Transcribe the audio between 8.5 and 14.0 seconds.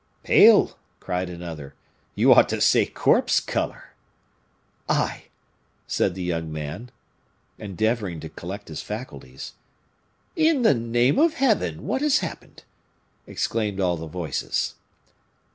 his faculties. "In the name of Heaven! what has happened?" exclaimed all